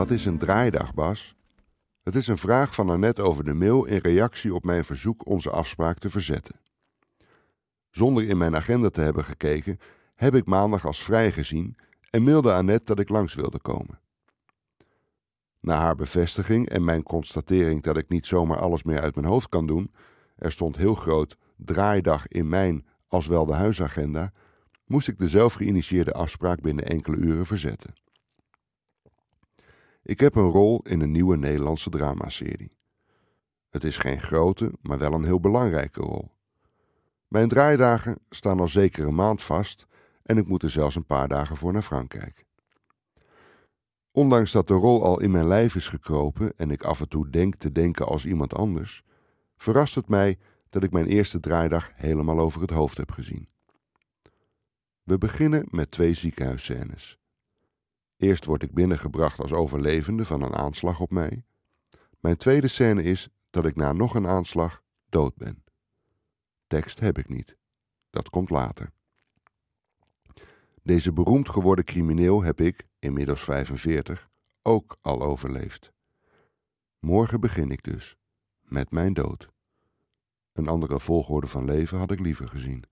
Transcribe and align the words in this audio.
Wat 0.00 0.10
is 0.10 0.24
een 0.24 0.38
draaidag, 0.38 0.94
Bas? 0.94 1.34
Het 2.02 2.14
is 2.14 2.26
een 2.26 2.38
vraag 2.38 2.74
van 2.74 2.90
Annette 2.90 3.22
over 3.22 3.44
de 3.44 3.54
mail 3.54 3.84
in 3.84 3.96
reactie 3.96 4.54
op 4.54 4.64
mijn 4.64 4.84
verzoek 4.84 5.26
onze 5.26 5.50
afspraak 5.50 5.98
te 5.98 6.10
verzetten. 6.10 6.60
Zonder 7.90 8.28
in 8.28 8.38
mijn 8.38 8.56
agenda 8.56 8.88
te 8.88 9.00
hebben 9.00 9.24
gekeken, 9.24 9.78
heb 10.14 10.34
ik 10.34 10.46
maandag 10.46 10.86
als 10.86 11.02
vrij 11.02 11.32
gezien 11.32 11.76
en 12.10 12.22
mailde 12.22 12.52
Annette 12.52 12.84
dat 12.84 12.98
ik 12.98 13.08
langs 13.08 13.34
wilde 13.34 13.60
komen. 13.60 14.00
Na 15.60 15.76
haar 15.76 15.96
bevestiging 15.96 16.68
en 16.68 16.84
mijn 16.84 17.02
constatering 17.02 17.82
dat 17.82 17.96
ik 17.96 18.08
niet 18.08 18.26
zomaar 18.26 18.58
alles 18.58 18.82
meer 18.82 19.00
uit 19.00 19.14
mijn 19.14 19.26
hoofd 19.26 19.48
kan 19.48 19.66
doen, 19.66 19.92
er 20.36 20.52
stond 20.52 20.76
heel 20.76 20.94
groot 20.94 21.36
draaidag 21.56 22.28
in 22.28 22.48
mijn 22.48 22.86
als 23.08 23.26
wel 23.26 23.46
de 23.46 23.54
huisagenda, 23.54 24.32
moest 24.84 25.08
ik 25.08 25.18
de 25.18 25.28
zelf 25.28 25.54
geïnitieerde 25.54 26.12
afspraak 26.12 26.60
binnen 26.60 26.86
enkele 26.86 27.16
uren 27.16 27.46
verzetten. 27.46 27.94
Ik 30.02 30.20
heb 30.20 30.34
een 30.34 30.50
rol 30.50 30.80
in 30.82 31.00
een 31.00 31.10
nieuwe 31.10 31.36
Nederlandse 31.36 31.90
dramaserie. 31.90 32.78
Het 33.68 33.84
is 33.84 33.96
geen 33.96 34.20
grote, 34.20 34.72
maar 34.82 34.98
wel 34.98 35.12
een 35.12 35.24
heel 35.24 35.40
belangrijke 35.40 36.00
rol. 36.00 36.30
Mijn 37.28 37.48
draaidagen 37.48 38.18
staan 38.30 38.60
al 38.60 38.68
zeker 38.68 39.06
een 39.06 39.14
maand 39.14 39.42
vast 39.42 39.86
en 40.22 40.38
ik 40.38 40.46
moet 40.46 40.62
er 40.62 40.70
zelfs 40.70 40.96
een 40.96 41.06
paar 41.06 41.28
dagen 41.28 41.56
voor 41.56 41.72
naar 41.72 41.82
Frankrijk. 41.82 42.44
Ondanks 44.10 44.52
dat 44.52 44.68
de 44.68 44.74
rol 44.74 45.04
al 45.04 45.20
in 45.20 45.30
mijn 45.30 45.46
lijf 45.46 45.74
is 45.74 45.88
gekropen 45.88 46.52
en 46.56 46.70
ik 46.70 46.82
af 46.82 47.00
en 47.00 47.08
toe 47.08 47.30
denk 47.30 47.54
te 47.54 47.72
denken 47.72 48.06
als 48.06 48.26
iemand 48.26 48.54
anders, 48.54 49.04
verrast 49.56 49.94
het 49.94 50.08
mij 50.08 50.38
dat 50.68 50.82
ik 50.82 50.90
mijn 50.90 51.06
eerste 51.06 51.40
draaidag 51.40 51.90
helemaal 51.94 52.38
over 52.38 52.60
het 52.60 52.70
hoofd 52.70 52.96
heb 52.96 53.10
gezien. 53.10 53.48
We 55.02 55.18
beginnen 55.18 55.66
met 55.70 55.90
twee 55.90 56.14
ziekenhuisscènes. 56.14 57.19
Eerst 58.20 58.44
word 58.44 58.62
ik 58.62 58.72
binnengebracht 58.72 59.40
als 59.40 59.52
overlevende 59.52 60.24
van 60.24 60.42
een 60.42 60.54
aanslag 60.54 61.00
op 61.00 61.10
mij. 61.10 61.44
Mijn 62.18 62.36
tweede 62.36 62.68
scène 62.68 63.02
is 63.02 63.28
dat 63.50 63.66
ik 63.66 63.76
na 63.76 63.92
nog 63.92 64.14
een 64.14 64.26
aanslag 64.26 64.82
dood 65.08 65.36
ben. 65.36 65.64
Tekst 66.66 67.00
heb 67.00 67.18
ik 67.18 67.28
niet. 67.28 67.56
Dat 68.10 68.30
komt 68.30 68.50
later. 68.50 68.92
Deze 70.82 71.12
beroemd 71.12 71.48
geworden 71.48 71.84
crimineel 71.84 72.42
heb 72.42 72.60
ik, 72.60 72.86
inmiddels 72.98 73.44
45, 73.44 74.28
ook 74.62 74.96
al 75.00 75.22
overleefd. 75.22 75.92
Morgen 76.98 77.40
begin 77.40 77.70
ik 77.70 77.82
dus, 77.82 78.16
met 78.62 78.90
mijn 78.90 79.14
dood. 79.14 79.48
Een 80.52 80.68
andere 80.68 81.00
volgorde 81.00 81.46
van 81.46 81.64
leven 81.64 81.98
had 81.98 82.10
ik 82.10 82.20
liever 82.20 82.48
gezien. 82.48 82.84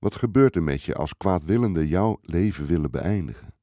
Wat 0.00 0.14
gebeurt 0.14 0.56
er 0.56 0.62
met 0.62 0.82
je 0.82 0.94
als 0.94 1.16
kwaadwillende 1.16 1.88
jouw 1.88 2.18
leven 2.22 2.66
willen 2.66 2.90
beëindigen? 2.90 3.54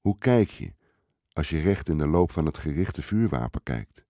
Hoe 0.00 0.18
kijk 0.18 0.48
je 0.48 0.74
als 1.32 1.48
je 1.50 1.60
recht 1.60 1.88
in 1.88 1.98
de 1.98 2.06
loop 2.06 2.32
van 2.32 2.46
het 2.46 2.58
gerichte 2.58 3.02
vuurwapen 3.02 3.62
kijkt? 3.62 4.04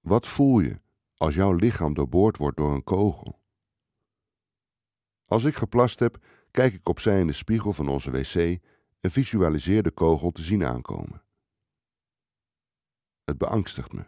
Wat 0.00 0.26
voel 0.26 0.60
je 0.60 0.80
als 1.16 1.34
jouw 1.34 1.52
lichaam 1.52 1.94
doorboord 1.94 2.36
wordt 2.36 2.56
door 2.56 2.74
een 2.74 2.84
kogel? 2.84 3.42
Als 5.24 5.44
ik 5.44 5.54
geplast 5.54 5.98
heb, 5.98 6.24
kijk 6.50 6.74
ik 6.74 6.88
opzij 6.88 7.20
in 7.20 7.26
de 7.26 7.32
spiegel 7.32 7.72
van 7.72 7.88
onze 7.88 8.10
wc 8.10 8.60
en 9.00 9.10
visualiseer 9.10 9.82
de 9.82 9.90
kogel 9.90 10.30
te 10.30 10.42
zien 10.42 10.64
aankomen. 10.64 11.22
Het 13.24 13.38
beangstigt 13.38 13.92
me. 13.92 14.06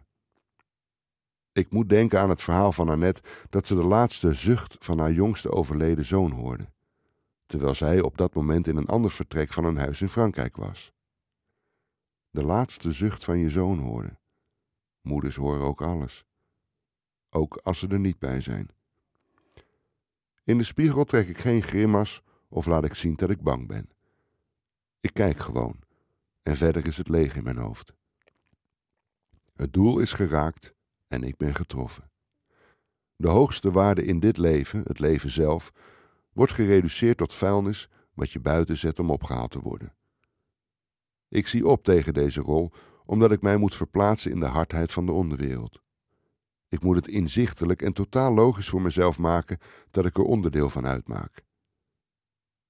Ik 1.52 1.70
moet 1.70 1.88
denken 1.88 2.20
aan 2.20 2.28
het 2.28 2.42
verhaal 2.42 2.72
van 2.72 2.88
Annette 2.88 3.22
dat 3.48 3.66
ze 3.66 3.74
de 3.74 3.84
laatste 3.84 4.32
zucht 4.32 4.76
van 4.80 4.98
haar 4.98 5.12
jongste 5.12 5.50
overleden 5.50 6.04
zoon 6.04 6.30
hoorde, 6.30 6.68
terwijl 7.46 7.74
zij 7.74 8.00
op 8.00 8.16
dat 8.16 8.34
moment 8.34 8.66
in 8.66 8.76
een 8.76 8.86
ander 8.86 9.10
vertrek 9.10 9.52
van 9.52 9.64
een 9.64 9.76
huis 9.76 10.00
in 10.00 10.08
Frankrijk 10.08 10.56
was. 10.56 10.92
De 12.30 12.44
laatste 12.44 12.92
zucht 12.92 13.24
van 13.24 13.38
je 13.38 13.48
zoon 13.48 13.78
horen. 13.78 14.18
Moeders 15.00 15.36
horen 15.36 15.66
ook 15.66 15.82
alles, 15.82 16.24
ook 17.30 17.56
als 17.56 17.78
ze 17.78 17.88
er 17.88 18.00
niet 18.00 18.18
bij 18.18 18.40
zijn. 18.40 18.68
In 20.44 20.58
de 20.58 20.64
spiegel 20.64 21.04
trek 21.04 21.28
ik 21.28 21.38
geen 21.38 21.62
grimas 21.62 22.22
of 22.48 22.66
laat 22.66 22.84
ik 22.84 22.94
zien 22.94 23.16
dat 23.16 23.30
ik 23.30 23.42
bang 23.42 23.66
ben. 23.66 23.90
Ik 25.00 25.14
kijk 25.14 25.38
gewoon 25.38 25.78
en 26.42 26.56
verder 26.56 26.86
is 26.86 26.96
het 26.96 27.08
leeg 27.08 27.36
in 27.36 27.44
mijn 27.44 27.56
hoofd. 27.56 27.92
Het 29.54 29.72
doel 29.72 29.98
is 29.98 30.12
geraakt 30.12 30.74
en 31.10 31.22
ik 31.22 31.36
ben 31.36 31.54
getroffen. 31.54 32.10
De 33.16 33.28
hoogste 33.28 33.70
waarde 33.70 34.04
in 34.04 34.20
dit 34.20 34.36
leven, 34.36 34.82
het 34.86 34.98
leven 34.98 35.30
zelf, 35.30 35.72
wordt 36.32 36.52
gereduceerd 36.52 37.16
tot 37.16 37.34
vuilnis 37.34 37.88
wat 38.14 38.30
je 38.30 38.40
buiten 38.40 38.76
zet 38.76 38.98
om 38.98 39.10
opgehaald 39.10 39.50
te 39.50 39.60
worden. 39.60 39.94
Ik 41.28 41.46
zie 41.46 41.66
op 41.66 41.84
tegen 41.84 42.14
deze 42.14 42.40
rol 42.40 42.70
omdat 43.04 43.32
ik 43.32 43.42
mij 43.42 43.56
moet 43.56 43.74
verplaatsen 43.74 44.30
in 44.30 44.40
de 44.40 44.46
hardheid 44.46 44.92
van 44.92 45.06
de 45.06 45.12
onderwereld. 45.12 45.82
Ik 46.68 46.82
moet 46.82 46.96
het 46.96 47.08
inzichtelijk 47.08 47.82
en 47.82 47.92
totaal 47.92 48.34
logisch 48.34 48.68
voor 48.68 48.82
mezelf 48.82 49.18
maken 49.18 49.58
dat 49.90 50.06
ik 50.06 50.16
er 50.16 50.22
onderdeel 50.22 50.70
van 50.70 50.86
uitmaak. 50.86 51.44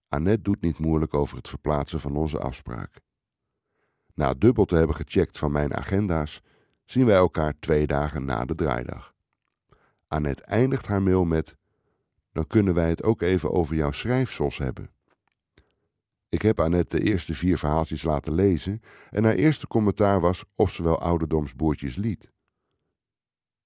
Annette 0.09 0.43
doet 0.43 0.61
niet 0.61 0.79
moeilijk 0.79 1.15
over 1.15 1.37
het 1.37 1.49
verplaatsen 1.49 2.00
van 2.00 2.17
onze 2.17 2.39
afspraak. 2.39 3.00
Na 4.15 4.34
dubbel 4.34 4.65
te 4.65 4.77
hebben 4.77 4.97
gecheckt 4.97 5.39
van 5.39 5.53
mijn 5.53 5.75
agenda's, 5.75 6.43
zien 6.91 7.06
wij 7.06 7.17
elkaar 7.17 7.55
twee 7.59 7.87
dagen 7.87 8.25
na 8.25 8.45
de 8.45 8.55
draaidag. 8.55 9.15
Annette 10.09 10.43
eindigt 10.43 10.87
haar 10.87 11.03
mail 11.03 11.25
met: 11.25 11.56
Dan 12.33 12.47
kunnen 12.47 12.75
wij 12.75 12.89
het 12.89 13.03
ook 13.03 13.23
even 13.23 13.53
over 13.53 13.77
jouw 13.77 13.91
schrijfsels 13.91 14.59
hebben. 14.59 14.91
Ik 16.29 16.43
heb 16.43 16.61
Annette 16.61 16.97
de 16.97 17.03
eerste 17.03 17.34
vier 17.34 17.59
verhaaltjes 17.59 18.03
laten 18.03 18.34
lezen 18.34 18.83
en 19.11 19.25
haar 19.25 19.34
eerste 19.34 19.67
commentaar 19.67 20.21
was 20.21 20.45
of 20.55 20.71
ze 20.71 20.83
wel 20.83 21.00
ouderdomsboertjes 21.00 21.97
liet. 21.97 22.33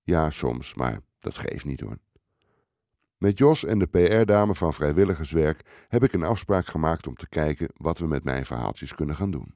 Ja, 0.03 0.31
soms, 0.31 0.75
maar 0.75 1.01
dat 1.19 1.37
geeft 1.37 1.65
niet 1.65 1.81
hoor. 1.81 1.99
Met 3.17 3.39
Jos 3.39 3.65
en 3.65 3.79
de 3.79 3.87
PR-dame 3.87 4.55
van 4.55 4.75
vrijwilligerswerk 4.75 5.87
heb 5.89 6.05
ik 6.05 6.13
een 6.13 6.25
afspraak 6.25 6.67
gemaakt 6.67 7.07
om 7.07 7.15
te 7.15 7.29
kijken 7.29 7.69
wat 7.77 7.99
we 7.99 8.07
met 8.07 8.25
mijn 8.25 8.45
verhaaltjes 8.45 8.95
kunnen 8.95 9.17
gaan 9.17 9.31
doen. 9.31 9.55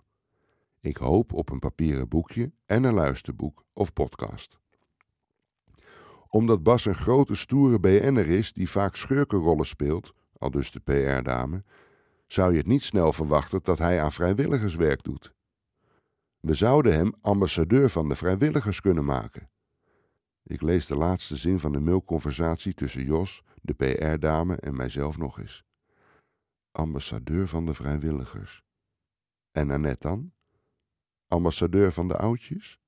Ik 0.88 0.96
hoop 0.96 1.32
op 1.32 1.50
een 1.50 1.58
papieren 1.58 2.08
boekje 2.08 2.52
en 2.66 2.84
een 2.84 2.94
luisterboek 2.94 3.64
of 3.72 3.92
podcast. 3.92 4.58
Omdat 6.28 6.62
Bas 6.62 6.84
een 6.84 6.94
grote 6.94 7.34
stoere 7.34 7.80
BN'er 7.80 8.28
is 8.28 8.52
die 8.52 8.70
vaak 8.70 8.96
schurkenrollen 8.96 9.66
speelt, 9.66 10.14
al 10.38 10.50
dus 10.50 10.70
de 10.70 10.80
PR-dame, 10.80 11.64
zou 12.26 12.52
je 12.52 12.58
het 12.58 12.66
niet 12.66 12.82
snel 12.82 13.12
verwachten 13.12 13.60
dat 13.62 13.78
hij 13.78 14.02
aan 14.02 14.12
vrijwilligerswerk 14.12 15.02
doet. 15.02 15.34
We 16.40 16.54
zouden 16.54 16.92
hem 16.92 17.14
ambassadeur 17.20 17.90
van 17.90 18.08
de 18.08 18.14
vrijwilligers 18.14 18.80
kunnen 18.80 19.04
maken. 19.04 19.50
Ik 20.42 20.62
lees 20.62 20.86
de 20.86 20.96
laatste 20.96 21.36
zin 21.36 21.60
van 21.60 21.72
de 21.72 21.80
mailconversatie 21.80 22.74
tussen 22.74 23.04
Jos, 23.04 23.42
de 23.62 23.74
PR-dame 23.74 24.56
en 24.56 24.76
mijzelf 24.76 25.18
nog 25.18 25.38
eens. 25.38 25.64
Ambassadeur 26.70 27.48
van 27.48 27.66
de 27.66 27.74
vrijwilligers. 27.74 28.62
En 29.52 29.70
Annette 29.70 30.08
dan? 30.08 30.32
Ambassadeur 31.28 31.92
van 31.92 32.08
de 32.08 32.16
oudjes? 32.16 32.78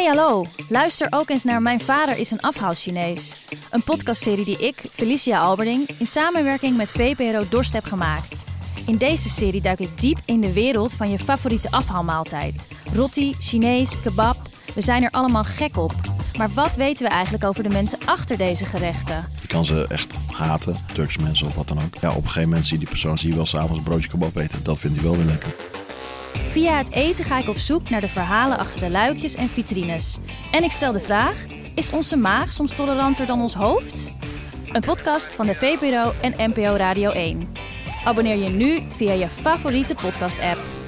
Hey 0.00 0.08
hallo, 0.08 0.46
luister 0.68 1.06
ook 1.10 1.30
eens 1.30 1.44
naar 1.44 1.62
Mijn 1.62 1.80
Vader 1.80 2.18
is 2.18 2.30
een 2.30 2.40
afhaal-Chinees. 2.40 3.40
Een 3.70 3.82
podcastserie 3.82 4.44
die 4.44 4.58
ik, 4.58 4.84
Felicia 4.90 5.40
Alberding, 5.40 5.88
in 5.98 6.06
samenwerking 6.06 6.76
met 6.76 6.90
VPRO 6.90 7.48
Dorst 7.48 7.72
heb 7.72 7.84
gemaakt. 7.84 8.44
In 8.86 8.96
deze 8.96 9.30
serie 9.30 9.60
duik 9.60 9.78
ik 9.78 10.00
diep 10.00 10.18
in 10.24 10.40
de 10.40 10.52
wereld 10.52 10.92
van 10.92 11.10
je 11.10 11.18
favoriete 11.18 11.70
afhaalmaaltijd. 11.70 12.68
Roti, 12.94 13.34
Chinees, 13.38 14.00
kebab, 14.00 14.36
we 14.74 14.80
zijn 14.80 15.02
er 15.02 15.10
allemaal 15.10 15.44
gek 15.44 15.76
op. 15.76 15.94
Maar 16.36 16.50
wat 16.54 16.76
weten 16.76 17.06
we 17.06 17.12
eigenlijk 17.12 17.44
over 17.44 17.62
de 17.62 17.68
mensen 17.68 17.98
achter 18.04 18.36
deze 18.36 18.66
gerechten? 18.66 19.28
Je 19.40 19.46
kan 19.46 19.64
ze 19.64 19.86
echt 19.88 20.14
haten, 20.32 20.76
Turkse 20.92 21.20
mensen 21.20 21.46
of 21.46 21.54
wat 21.54 21.68
dan 21.68 21.82
ook. 21.82 21.96
Ja, 22.00 22.10
op 22.10 22.16
een 22.16 22.22
gegeven 22.22 22.48
moment 22.48 22.64
zie 22.64 22.72
je 22.72 22.80
die 22.80 22.88
persoon 22.88 23.18
zie 23.18 23.30
je 23.30 23.36
wel 23.36 23.46
s'avonds 23.46 23.76
een 23.76 23.82
broodje 23.82 24.08
kebab 24.08 24.36
eten. 24.36 24.62
Dat 24.62 24.78
vindt 24.78 24.96
hij 24.96 25.04
wel 25.04 25.16
weer 25.16 25.26
lekker. 25.26 25.54
Via 26.46 26.76
het 26.76 26.92
eten 26.92 27.24
ga 27.24 27.38
ik 27.38 27.48
op 27.48 27.58
zoek 27.58 27.90
naar 27.90 28.00
de 28.00 28.08
verhalen 28.08 28.58
achter 28.58 28.80
de 28.80 28.90
luikjes 28.90 29.34
en 29.34 29.48
vitrines. 29.48 30.18
En 30.52 30.62
ik 30.62 30.70
stel 30.70 30.92
de 30.92 31.00
vraag: 31.00 31.44
is 31.74 31.90
onze 31.90 32.16
maag 32.16 32.52
soms 32.52 32.72
toleranter 32.72 33.26
dan 33.26 33.40
ons 33.40 33.54
hoofd? 33.54 34.12
Een 34.72 34.80
podcast 34.80 35.34
van 35.34 35.46
de 35.46 35.54
VPRO 35.54 36.12
en 36.20 36.50
NPO 36.50 36.74
Radio 36.76 37.10
1. 37.10 37.48
Abonneer 38.04 38.36
je 38.36 38.48
nu 38.48 38.80
via 38.96 39.12
je 39.12 39.28
favoriete 39.28 39.94
podcast-app. 39.94 40.79